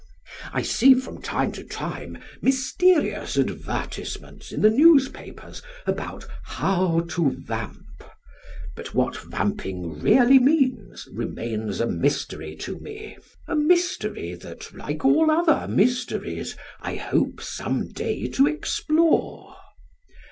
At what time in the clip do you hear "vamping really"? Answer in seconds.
9.15-10.39